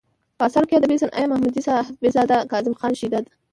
په 0.37 0.43
اثارو 0.47 0.67
کې 0.69 0.77
ادبي 0.79 0.95
صنايع، 1.01 1.27
محمدي 1.31 1.61
صاحبزداه 1.67 2.47
،کاظم 2.51 2.73
خان 2.79 2.93
شېدا 2.99 3.19
دى. 3.25 3.31